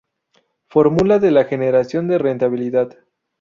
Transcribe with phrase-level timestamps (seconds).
[0.67, 2.97] Formula de la generación de rentabilidad.